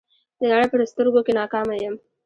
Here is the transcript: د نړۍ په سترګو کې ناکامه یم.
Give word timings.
د 0.39 0.41
نړۍ 0.51 0.67
په 0.69 0.75
سترګو 0.91 1.19
کې 1.25 1.33
ناکامه 1.39 1.75
یم. 1.83 1.95